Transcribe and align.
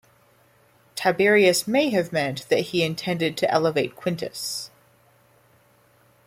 Tiberius 0.95 1.67
may 1.67 1.91
have 1.91 2.11
meant 2.11 2.49
that 2.49 2.61
he 2.61 2.81
intended 2.81 3.37
to 3.37 3.51
elevate 3.51 3.95
Quintus. 3.95 4.71